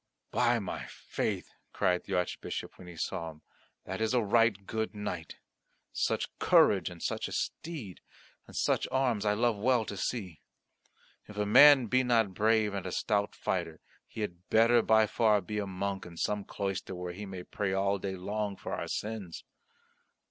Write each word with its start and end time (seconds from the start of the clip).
"By 0.31 0.57
my 0.57 0.87
faith," 0.87 1.51
cried 1.73 2.05
the 2.05 2.15
Archbishop 2.15 2.79
when 2.79 2.87
he 2.87 2.95
saw 2.95 3.29
him, 3.29 3.43
"that 3.85 4.01
is 4.01 4.15
a 4.15 4.21
right 4.23 4.65
good 4.65 4.95
knight! 4.95 5.37
Such 5.93 6.27
courage, 6.39 6.89
and 6.89 7.03
such 7.03 7.27
a 7.27 7.31
steed, 7.31 8.01
and 8.47 8.55
such 8.55 8.87
arms 8.91 9.27
I 9.27 9.33
love 9.33 9.57
well 9.59 9.85
to 9.85 9.95
see. 9.95 10.41
If 11.27 11.37
a 11.37 11.45
man 11.45 11.85
be 11.85 12.03
not 12.03 12.33
brave 12.33 12.73
and 12.73 12.87
a 12.87 12.91
stout 12.91 13.35
fighter, 13.35 13.79
he 14.07 14.21
had 14.21 14.49
better 14.49 14.81
by 14.81 15.05
far 15.05 15.39
be 15.39 15.59
a 15.59 15.67
monk 15.67 16.07
in 16.07 16.17
some 16.17 16.45
cloister 16.45 16.95
where 16.95 17.13
he 17.13 17.27
may 17.27 17.43
pray 17.43 17.71
all 17.71 17.99
day 17.99 18.15
long 18.15 18.55
for 18.55 18.73
our 18.73 18.87
sins." 18.87 19.43